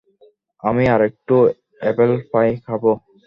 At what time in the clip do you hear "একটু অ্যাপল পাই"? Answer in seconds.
1.11-2.49